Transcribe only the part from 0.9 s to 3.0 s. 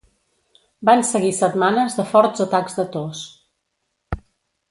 seguir setmanes de forts atacs de